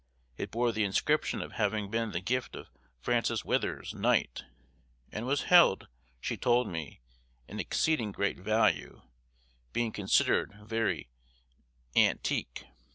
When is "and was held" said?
5.11-5.89